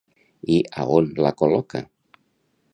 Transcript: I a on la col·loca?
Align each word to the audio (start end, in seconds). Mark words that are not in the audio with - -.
I 0.55 0.57
a 0.79 0.85
on 0.97 1.11
la 1.27 1.35
col·loca? 1.43 1.85